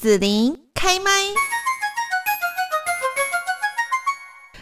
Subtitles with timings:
[0.00, 1.10] 紫琳开麦。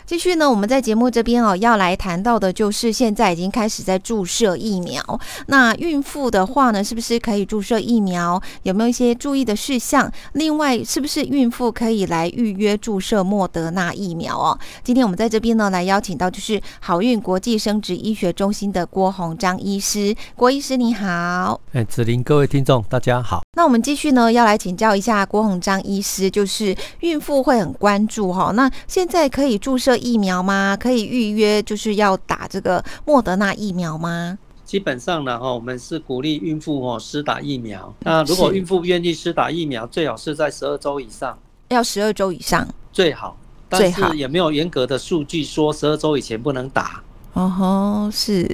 [0.07, 5.03] 继续呢，我们在节目这边哦，要来谈到的就是现在已经开始在注射疫苗。
[5.49, 8.41] 那孕妇的话呢，是不是可以注射疫苗？
[8.63, 10.09] 有没有一些注意的事项？
[10.35, 14.57] 另外，是不是孕妇可以来预约注射莫德纳疫苗哦？
[14.85, 20.15] 今天我们在这边呢，来邀请到就是好运国际生殖医学中心的郭宏章医师。
[20.37, 23.43] 郭医师你好，哎，子琳，各位听众大家好。
[23.57, 28.53] 那我们继续呢，要来请教一下郭宏章医师，就是孕妇会很关注哈。
[28.55, 29.96] 那现在可以注射？
[29.97, 30.77] 疫苗吗？
[30.79, 34.39] 可以预约，就是要打这个莫德纳疫苗吗？
[34.65, 37.95] 基本上呢，哈，我们是鼓励孕妇哦施打疫苗。
[38.01, 43.37] 那如果孕妇愿意施打疫苗，最好是在十二周以上，要十二周以上最好。
[43.69, 47.03] 但是也没有严格的数据说十二周以前不能打。
[47.33, 48.49] 哦吼，是。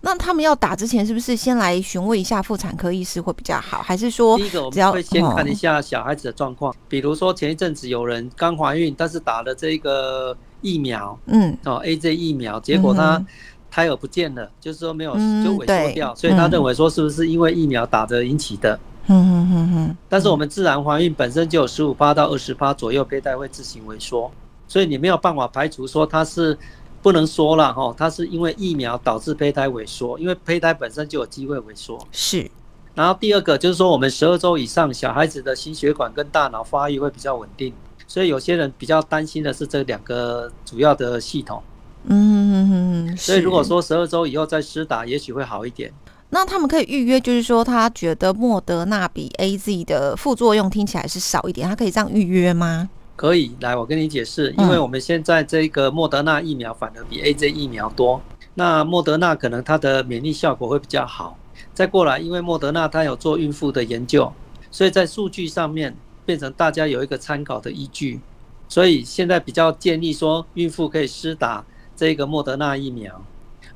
[0.00, 3.82] 那他们要打之前，是不是先来询问一下妇产科医师会比较好？
[3.82, 6.74] 还是说，第一个我们会先看一下小孩子的状况。
[6.88, 10.36] 比如说前一阵子有人刚怀孕，但是打了这个
[10.66, 13.24] 疫苗，嗯，哦，A Z 疫苗，结果他
[13.70, 18.78] 胎儿不见了，就是说没有就萎缩掉，所以他认为说是不是因为疫苗打的引起的？
[19.06, 19.96] 嗯嗯嗯嗯。
[20.08, 24.30] 但是我们自然怀孕本身就有十五八到二十八左右胚胎会自行萎缩，
[24.66, 26.58] 所以你没有办法排除说它是。
[27.02, 31.96] 不能说了哈，它是因为疫苗导致胚胎萎缩，因为胚胎本身就有机会萎缩。
[32.10, 32.50] 是，
[32.96, 37.72] 然后第二个就是说，我们十二周以上小孩子的心血管跟大脑发育会比较稳定，
[38.06, 41.62] 所以有些人比较担心的是这两个主要的系统。
[42.04, 45.92] 嗯，所以如果说十二周以后再施打，也许会好一点。
[46.30, 52.88] 那他们可以预约，就是说他觉得莫德纳比 A Z 的副作用听起来是少一点，他可以这样预约吗？
[53.14, 58.20] 可以来，我跟你解释，因为我们现在这个莫德纳疫苗反而比 A Z 疫苗多。
[58.54, 61.38] 那莫德纳可能它的免疫效果会比较好。
[61.72, 64.32] 再过来，因为莫德纳它有做孕妇的研究，
[64.70, 65.96] 所以在数据上面
[66.26, 68.20] 变成大家有一个参考的依据。
[68.68, 73.24] 所以现在比较建议说，孕妇可以施打这个莫德纳疫苗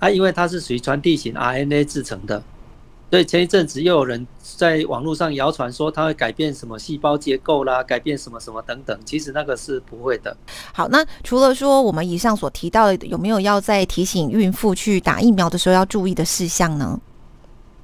[0.00, 2.42] 啊，因为它是属于传递型 R N A 制成的。
[3.08, 10.36] 所以前一阵子又有人在网络上谣传说它会改变什么细胞结构啦，改变什么什么等等，其实那个是不会的。
[10.72, 17.00] 好，那除了说我们以上所提到的，有没有要在提醒孕妇去打疫苗的时候要注意的事项呢？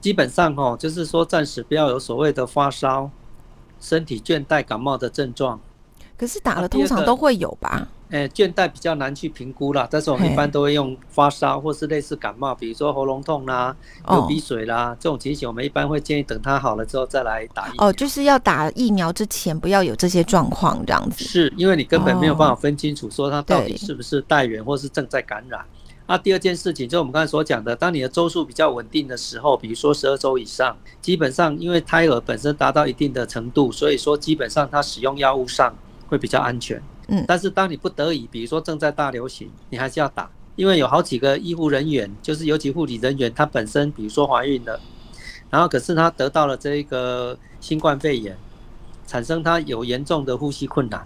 [0.00, 3.10] 基本上哦，就是说暂时不要有所谓的发烧、
[3.86, 5.60] 身体倦怠、感冒的症状。
[6.18, 7.86] 可是打了通常都会有吧？
[8.08, 13.76] 诶，倦怠比较难去评估啦，但是我们一般都会用发烧或是类似感冒，比如说喉咙痛啦、
[14.08, 17.88] 流鼻水啦这种情形，我们一般会建议等它好了之后再来打疫苗。
[17.88, 21.24] 哦，就是要打疫苗之前不要有这些状况这样子。
[21.24, 25.60] 是因为你根本没有办法分清楚说它到底是不是带源或是正在感染。
[26.08, 35.76] 那第二件事情就是我们刚才所讲的，当你的周数比较稳定的时候，比如说十二周以上，基本上因为胎儿本身达到一定的程度，所以说基本上它使用药物上
[36.08, 36.80] 会比较安全。
[37.08, 44.80] 嗯，但是当你不得已，比如说正在大流行，你还是要打，因为有好几个医护人员，就是尤其护理人员，他本身比如说怀孕了，
[45.50, 48.36] 然后可是他得到了这个新冠肺炎，
[49.08, 51.04] 产生他有严重的呼吸困难，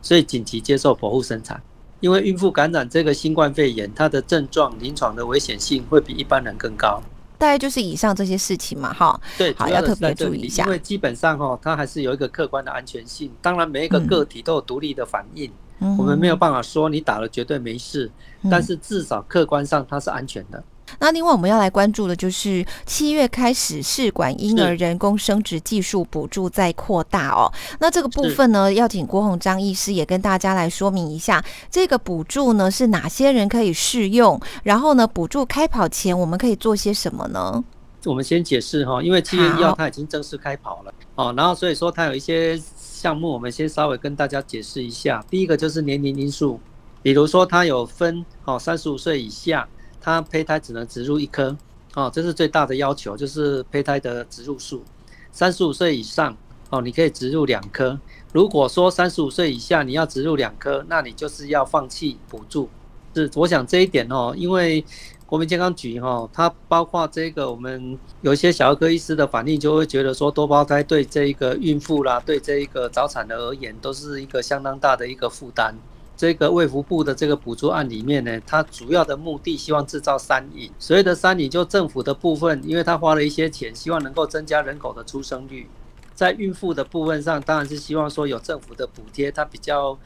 [0.00, 1.62] 所以紧急接受剖腹生产。
[2.02, 7.00] 因为孕妇感染这个新冠肺炎，它的症状、临床的危险性会比一般人更高。
[7.38, 13.30] 大概就是以上这些事情嘛，哈，对，好要特别注意一下，因为基本上哈，它还是有一个客观的安全性。
[13.40, 15.48] 当然，每一个个体都有独立的反应，
[15.96, 18.10] 我们没有办法说你打了绝对没事，
[18.50, 20.62] 但是至少客观上它是安全的。
[20.98, 27.50] 那另外我们要来关注的就是七月开始试管婴儿人工生殖技术补助在扩大哦。
[27.80, 34.40] 那这个部分呢，要请郭宏章医师也跟大家来说明一下，这个补助呢是哪些人可以适用？
[34.62, 37.62] 然后呢，补助开跑前我们可以做些什么呢？
[38.04, 45.24] 我们先解释哈，因为七月一号它已经正式开跑了哦，然后所以说它有一些项目，我们先稍微跟大家解释一下。
[45.30, 46.58] 第一个就是年龄因素，
[47.00, 49.68] 比如说它有分哦，三十五岁以下。
[50.02, 51.56] 它胚胎只能植入一颗，
[51.94, 54.82] 哦，这是最大的要求，就是胚胎的植入数。
[55.30, 56.36] 三十五岁以上，
[56.70, 57.98] 哦，你可以植入两颗。
[58.32, 62.68] 如果说三十五岁以下你要植入两颗，那你就是要放弃补助。
[63.14, 64.84] 是，我想这一点哦，因为
[65.26, 75.74] 国民健康局哈，它包括这个我们有一些小儿科医师的反应，就会觉得说多胞胎对这一个孕妇啦，对这一个早产的而言，都是一个相当大的一个负担。
[76.22, 80.70] 这个卫福部的这个补助案里面呢，它主要的目的希望制造三赢。
[80.78, 85.68] 所谓的三赢，就政府的部分，因为他花了一些钱，希望能够增加人口的出生率。
[86.14, 89.98] 在孕妇的部分上，当然是希望说有政府的补贴，它比较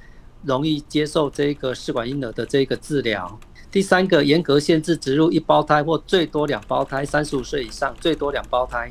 [0.42, 3.38] 容易接受这个试管婴儿的这个治疗。
[3.70, 8.90] 第三个，严格限制植入一胞胎或最多两胞胎，三十五岁以上最多两胞胎。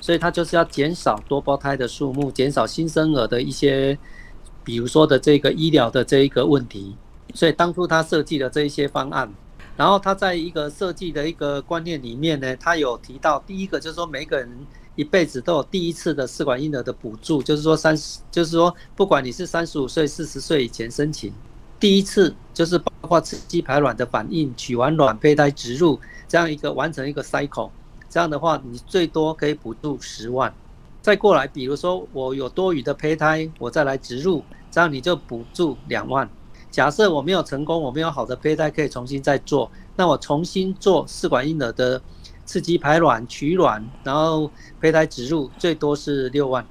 [0.00, 3.96] 所以它就是要减少多胞胎的数目，减少新生儿的一些，
[4.64, 6.96] 比如说的这个医疗的这一个问题。
[7.34, 9.28] 所以当初他设计了这一些方案，
[9.76, 14.48] 然后他在一个设计的一个观念里面呢，他有提到第一个就是说每个人
[14.94, 21.32] 一辈子都有第一次的试管婴儿的补助，就是说三十，就是说不管你是三十五岁、四十岁以前申请，
[21.80, 27.70] 第一次就是包括刺激排卵的反应、取完卵胚胎植入这样一个完成一个 cycle，
[28.08, 30.54] 这样的话你最多可以补助十万。
[31.04, 36.26] 再过来，比如说我有多余的胚胎，我再来植入，这样你就补助两万。
[36.70, 42.00] 假设我没有成功，我没有好的胚胎可以重新再做，那我重新做试管婴儿的
[42.46, 46.66] 刺激排卵、取卵，然后胚胎植入，最多是六万。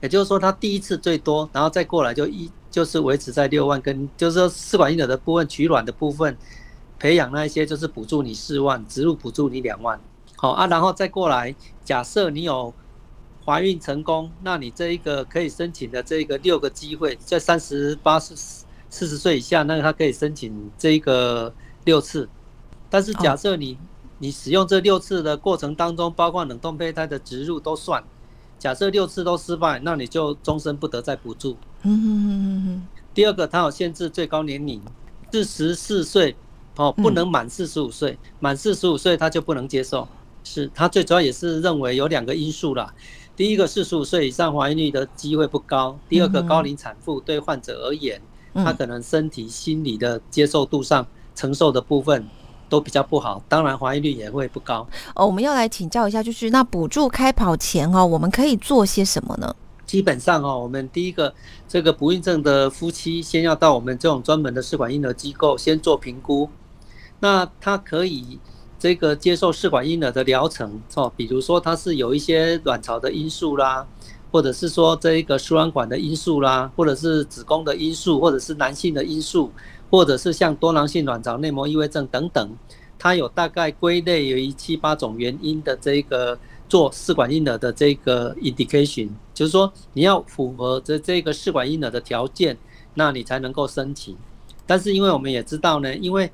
[0.00, 6.36] 也就是说，他第一次最多，然后再过来就一就是维持在六万，跟就是说试管婴儿的部分、取卵的部分、
[6.98, 10.00] 培养那一些就是补助你四万，植入补助你两万。
[10.34, 11.54] 好啊，然后再过来，
[11.84, 12.74] 假设你有
[13.48, 18.66] 怀孕成功，那你这一个可以申请的这个六个机会，在三十八四。
[18.90, 21.52] 四十岁以下，那他可以申请这一个
[21.84, 22.26] 六次，
[22.88, 23.76] 但是假设你
[24.18, 28.02] 你使用这六次的过程当中，包括冷冻胚胎的植入都算，
[28.58, 31.58] 假设六次都失败，那你就终身不得再补助。
[33.12, 34.80] 第二个，它有限制最高年龄，
[35.30, 36.34] 四十四岁
[36.76, 40.08] 哦，不能满四十五岁，满四十五岁他就不能接受。
[40.44, 42.94] 是，他最主要也是认为有两个因素啦，
[43.38, 48.20] 第一个四十五岁以上怀孕率的机会不高，第二个高龄产妇对患者而言。
[48.52, 51.06] 他可能身体、心理的接受度上
[51.36, 52.26] 承受的部分
[52.68, 54.84] 都比较不好，当然怀孕率也会不高。
[55.14, 59.54] 哦，我们要来请教一下，就是那补助开跑前哦，我们可以做些什么呢？
[59.86, 61.32] 基本上哦，我们第一个
[61.68, 66.50] 这个不孕症的夫妻，先要到我们这种专门的试管婴儿机构先做评估。
[67.20, 68.40] 那他可以
[68.78, 73.86] 这个接受试管婴儿的疗程哦，比如说它是有一些卵巢的因素啦。
[74.30, 79.50] 或者是说这一个输卵管的因素啦，或者是子宫的因素，或者是男性的因素，
[79.90, 82.50] 或者是像多囊性卵巢内膜异位症等等，
[82.98, 86.38] 它有大概归类于七八种原因的这个
[86.68, 92.58] 做试管婴儿的这个 indication，就是说你要符合这这个试管婴儿的条件，
[92.92, 94.14] 那你才能够申请。
[94.66, 96.30] 但是因为我们也知道呢，因为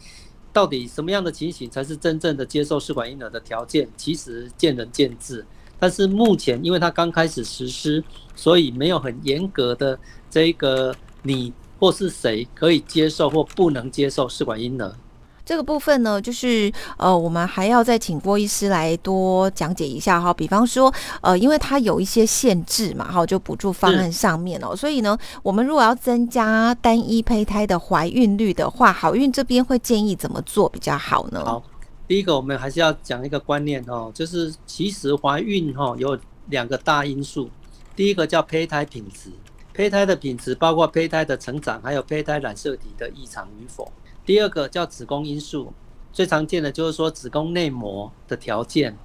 [0.55, 5.45] 到底什么样的情形才是真正的接受试管婴儿的条件，其实见仁见智。
[5.79, 8.03] 但是目前，因为它刚开始实施，
[8.37, 9.99] 所以没有很严格的
[10.31, 14.95] 这个你或是谁可以接受或不能接受试管婴儿
[15.45, 20.33] 这个部分呢，就是呃，我们还要再请郭医师来多讲解一下哈。
[20.33, 31.45] 比方说，呃，因为它有一些限制嘛，哈，就补助方案上面哦，所以呢，我们如果要增加单一胚胎的怀孕率的话，好运这边会建议怎么做比较好呢？
[31.45, 31.63] 好。
[32.07, 36.19] 第一个，我们还是要讲一个观念哦，就是其实怀孕哈有
[36.49, 37.49] 两个大因素，
[37.97, 39.31] 第一个叫胚胎品质，
[39.73, 43.91] 胚胎的品质包括胚胎的成长，还有胚胎染色体的异常与否。
[44.25, 45.73] 第二个叫子宫因素，
[46.13, 48.97] 最常见的就是说子宫内膜的条件。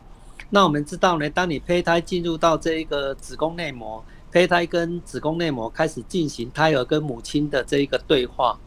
[0.49, 8.59] 那我们知道呢，当你胚胎进入到这一个子宫内膜，胚胎跟子宫内膜开始进行胎儿跟母亲的这一个对话，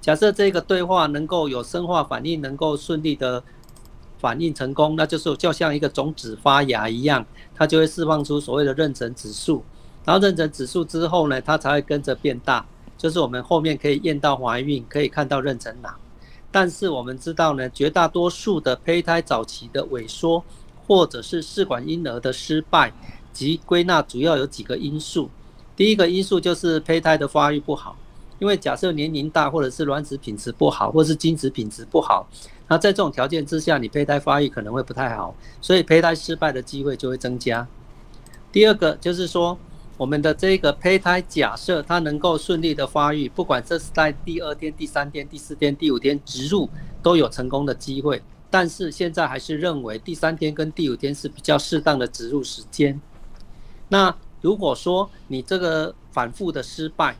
[0.00, 3.42] 假设这个对话能够有生化反应，能够顺利的。
[4.18, 9.62] 反应成功，那就是就像一个种子发芽一样，它就会释放出所谓的妊娠指数，
[10.06, 12.66] 然后妊娠指数之后呢，它才会跟着变大，
[12.96, 15.94] 就是我们后面可以验到怀孕，可以看到妊娠囊。
[16.50, 20.42] 但是我们知道呢，绝大多数的胚胎早期的萎缩，
[20.86, 22.92] 或者是试管婴儿的失败，
[23.32, 25.28] 及归纳主要有几个因素。
[25.76, 27.94] 第一个因素就是胚胎的发育不好，
[28.38, 32.26] 因为假设年龄大，或者是卵子品质不好，或是精子品质不好。
[32.68, 37.68] 那在这种条件之下，你胚胎发育可能会不太好，所以胚胎失败的机会就会增加。
[38.50, 39.58] 第二个就是说，
[39.96, 46.68] 我们的这个胚胎假设它能够顺利的发育，不管这是在第二天、第三天、第四天、第五天植入
[47.02, 48.22] 都有成功的机会。
[48.50, 53.00] 但是现在还是认为第三天跟第五天是比较适当的植入时间。
[53.88, 57.16] 那如果说你这个反复的失败，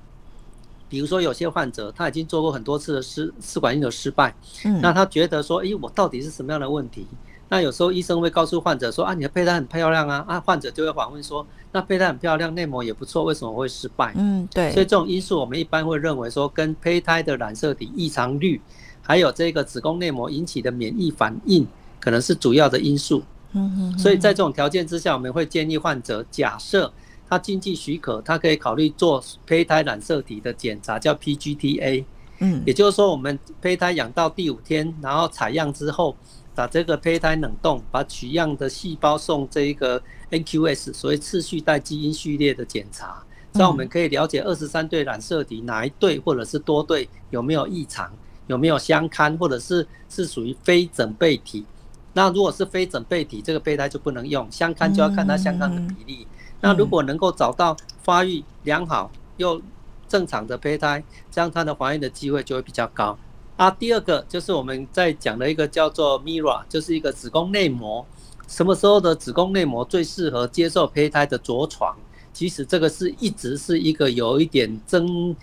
[0.89, 4.33] 比如说，有些患者他已经做过很多次的试试管婴儿失败，
[4.65, 7.07] 嗯，那他觉得说，诶，我到底是什么样的问题？
[7.49, 14.13] 那有时候医生会告诉患者说，啊，你的胚胎很漂亮啊，啊，患者就会反问说，那胚胎很漂亮，内膜也不错，为什么会失败？
[14.17, 14.73] 嗯，对。
[14.73, 18.61] 所以这种因素，我们一般会认为说，跟胚胎的染色体异常率，
[19.03, 21.67] 还有这个子宫内膜引起的免疫反应，
[22.01, 23.23] 可能是主要的因素。
[23.53, 23.99] 嗯嗯。
[23.99, 26.93] 所以在这种条件之下，我们会建议患者假设。
[27.29, 32.05] 他经济许可，他可以考虑做胚胎染色体的检查，叫 PGTA。
[32.39, 36.17] 嗯，也就是说，我们胚胎养到第五天，然后采样之后，
[36.57, 43.23] 把这个胚胎冷冻，把取样的细胞送这一个 NQS，所谓次序带基因序列的检查，
[43.53, 48.11] 这样我们可以了解二十三对染色体哪一对或者是多对有没有异常，
[48.47, 51.67] 有没有相看，或者是是属于非整倍体。
[52.15, 56.27] 那如果是非整倍体，这个胚胎就不能用，相看就要看它相看的比例。
[56.63, 59.61] 那如果能够找到发育良好又
[60.09, 63.19] 正常的胚胎，这样它的怀孕的机会就会比较高。
[63.57, 68.05] 啊，第二个就是我们在讲的一个叫做 MIRA，就是一个子宫内膜。
[68.47, 71.97] 什么时候的子宫内膜最适合接受胚胎的着床？
[72.35, 75.35] 其实这个是一直是一个有一点争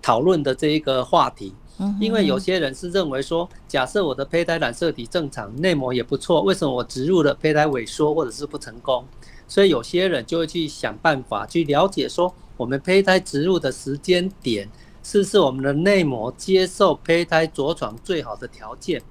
[0.00, 1.54] 讨论的这一个话题。
[2.00, 9.04] 因为有些人是认为说，假设我的胚胎染色体正常，内膜也不错，为什么我植入了胚胎萎缩或者是不成功？
[9.48, 14.68] 所以有些人就会去想办法去了解说，我们胚胎植入的时间点。
[15.02, 19.02] 是不是我们的内膜接受胚胎着床最好的条件？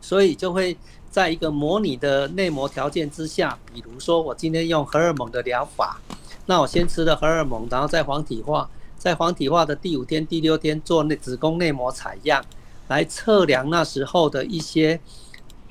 [0.00, 0.76] 所以就会
[1.10, 6.00] 在一个模拟的内膜条件之下，比如说我今天用荷尔蒙的疗法，
[6.46, 12.44] 那我先吃了荷尔蒙，然后再黄体化，在黄体化的第五天、第六天做内子宫内膜采样，
[12.86, 15.00] 来测量那时候的一些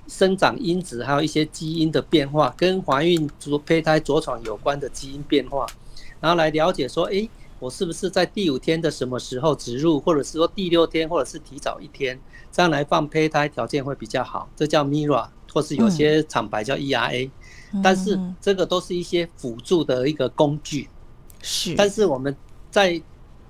[0.10, 5.66] 生长因子，还有一些基因的变化，跟怀孕着胚胎着床有关的基因变化，
[6.20, 7.30] 然后来了解说，诶。
[7.58, 12.20] 我是不是在第五天的什么时候植入，或者是说第六天，或者是提早一天，
[12.52, 14.50] 这样来放胚胎条件会比较好？
[14.58, 17.32] 这叫 MIRA，或是有些厂牌叫 ERA，
[17.82, 20.90] 但是这个都是一些辅助的一个工具。
[21.42, 22.36] 是，但是我们
[22.70, 23.02] 在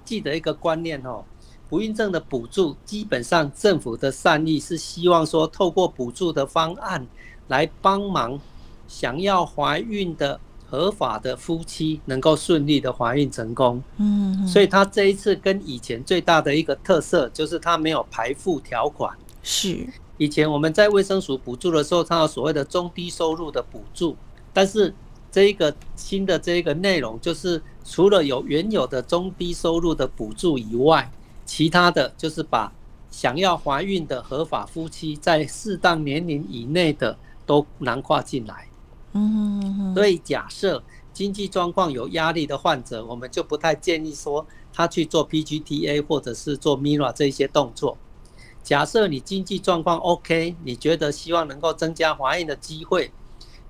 [0.03, 1.23] 记得一个观念哦，
[1.67, 7.05] 不孕症的补助基本上政府的善意是希望说，透过补助的方案
[7.47, 8.39] 来帮忙
[8.87, 10.39] 想要怀孕的。
[10.75, 19.15] 合法的夫妻能够顺利的怀孕成功，嗯，所以他这一次跟以前最大的一个特色就是他没有排付条款。
[19.41, 24.17] 是，以前我们在卫生署补助的时候，它有所谓的中低收入的补助，
[24.51, 24.93] 但是
[25.31, 31.09] 这一个新的这一个内容就是除了有原有的中低收入的补助以外，
[31.45, 32.69] 其他的就是把
[33.09, 38.67] 想要怀孕的合法夫妻在适当年龄以内的都囊括进来。
[39.17, 47.97] 嗯，所以假设经济状况有压力的患者，我们就不太建议说他去做 PGTA 或者是做 MIRA 这些动作。
[48.61, 53.13] 假设你经济状况 OK，你觉得希望能够增加怀孕的机会，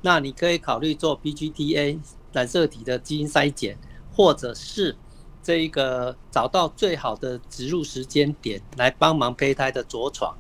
[0.02, 2.00] 那你可以考虑做 PGTA
[2.34, 3.78] 染色体的基因筛检，
[4.16, 4.96] 或者是
[5.44, 10.36] 这一个找到最好的植入时间点来帮忙胚胎的着床。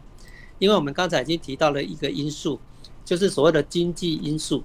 [0.57, 2.59] 因为我们刚才已经提到了一个因素，
[3.03, 4.63] 就是所谓的经济因素。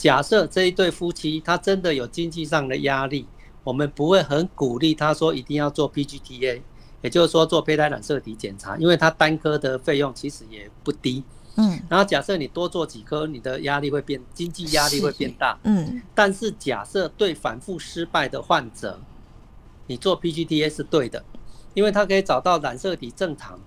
[0.00, 3.26] 假设这一对夫妻他真的有经济上的压力，
[3.62, 6.62] 我们不会很鼓励他说一定要做 PGTA，
[7.02, 11.22] 也就是说做胚胎染色体检查，因为他单颗的费用其实也不低。
[11.56, 15.58] 嗯，然后假设你多做几颗，你的压力会变，经济压力会变大。
[15.64, 18.98] 嗯，但是假设对反复失败的患者，
[19.86, 21.22] 你做 PGTA 是对的，
[21.74, 23.60] 因为他可以找到染色体正常。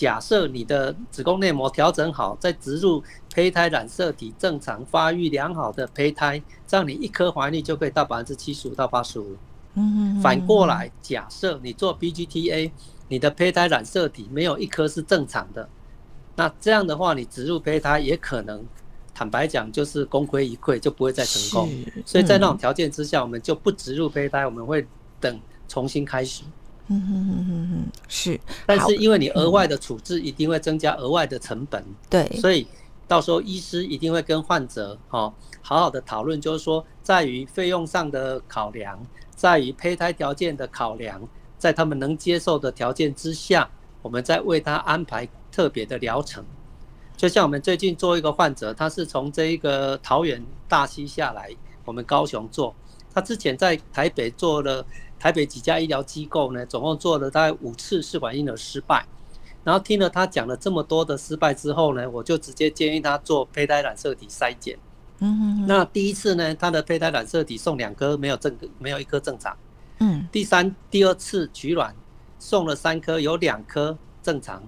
[0.00, 3.04] 假设你的子宫内膜调整好，再植入
[3.34, 9.36] 胚胎染色体正常、发育良好的胚胎，这样你一颗怀孕就可以到百分之七十五到八十五。
[9.74, 12.70] 嗯反过来，假设你做 BGTA，
[13.08, 15.68] 你的胚胎染色体没有一颗是正常的，
[16.34, 18.64] 那这样的话，你植入胚胎也可能，
[19.14, 21.70] 坦白讲就是功亏一篑，就不会再成功。
[22.06, 24.86] 所以在那种条件之下，我们就不植入胚胎，我们会
[25.20, 25.38] 等
[25.68, 26.42] 重新开始。
[26.92, 32.66] 嗯哼哼哼哼，是，但是因为你额外的处置一定会增加额外的成本，对，所以
[33.06, 35.32] 到时候医师一定会跟患者哦
[35.62, 39.00] 好好的讨论，就是说在于费用上的考量，
[39.36, 41.22] 在于胚胎条件的考量，
[41.56, 43.70] 在他们能接受的条件之下，
[44.02, 46.44] 我们再为他安排特别的疗程。
[47.16, 51.54] 就像我们最近做一个患者，他是从这一个桃园大溪下来，
[51.84, 52.74] 我们高雄做，
[53.14, 54.84] 他之前在台北做了。
[55.20, 59.06] 台北几家医疗机构呢，总共做了大概五次试管婴儿失败，
[59.62, 64.78] 然后听了他讲了这么多的失败之后呢，我就直接建议他做胚胎染色体筛检。
[65.18, 69.54] 嗯，那第一次呢，他的胚胎染色体送两颗，没有正，没有一颗正常。
[69.98, 71.94] 嗯，第三、第二次取卵
[72.38, 74.62] 送了三颗，有两颗正常。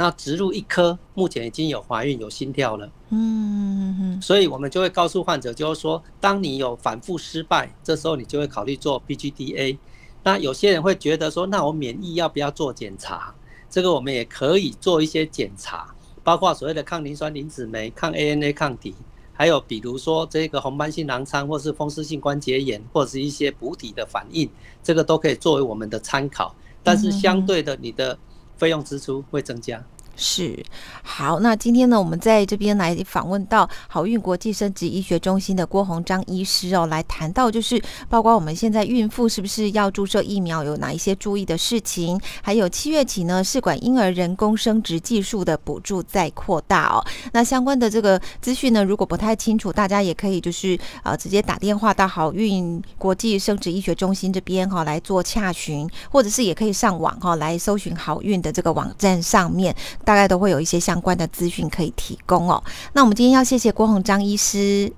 [0.00, 2.88] 那植入一颗，目前已经有怀孕、有心跳了。
[3.10, 9.76] 嗯，所以我们就会告诉患者，就是说，当你有反复失败，这时候你就会考虑做 PGDA。
[10.22, 13.34] 那有些人会觉得说，那我免疫要不要做检查？
[13.68, 18.94] 这个我们也可以做一些检查，包括所谓的抗磷酸磷脂酶、抗 ANA 抗体，
[19.32, 24.48] 还有比如说这个红斑性狼疮，或是风湿性关节炎，或者是一些补体的反应，
[24.80, 26.54] 这个都可以作为我们的参考。
[26.84, 28.16] 但是相对的，你的
[28.58, 29.82] 费用支出会增加。
[30.20, 30.60] 是，
[31.04, 46.98] 好，那今天呢，我们在这边来访问到好运国际生殖医学中心的郭鸿章医师哦，来谈到就是包括我们现在孕妇是不是要注射疫苗，有哪一些注意的事情，还有七月起呢，试管婴儿人工生殖技术的补助再扩大哦。
[47.32, 59.72] 那相关的这个资讯呢，如果不太清楚，大家也可以就是呃直接打电话到好运国际生殖医学中心这边哈来做洽询，或者是也可以上网哈来搜寻好运的这个网站上面。
[60.08, 62.64] 大概都会有一些相关的资讯可以提供哦。
[62.94, 64.90] 那我们今天要谢谢郭宏章医师，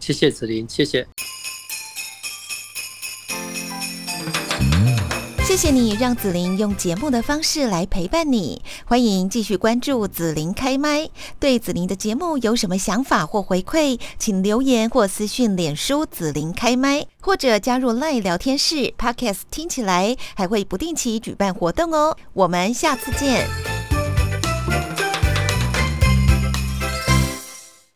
[0.00, 1.06] 谢谢子琳，谢谢，
[5.46, 8.60] 谢谢你让紫琳用节目的方式来陪伴你。
[8.84, 11.08] 欢迎继续关注紫琳开麦。
[11.38, 22.16] 对紫琳的节目有什么想法或回馈，请留言或私讯脸书紫琳开麦，或者加入赖聊天室 Podcast，听起来还会不定期举办活动哦。
[22.32, 23.77] 我们下次见。